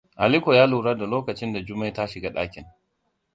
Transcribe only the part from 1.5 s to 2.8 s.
da Jummai ta shiga ɗakin.